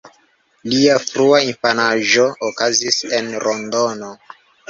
Lia 0.69 0.93
frua 1.01 1.41
infanaĝo 1.49 2.25
okazis 2.49 2.99
en 3.21 3.31
Londono. 3.49 4.13